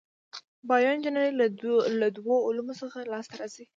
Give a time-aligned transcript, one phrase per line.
[0.67, 1.31] بایو انجنیری
[2.01, 3.65] له دوو علومو څخه لاس ته راځي.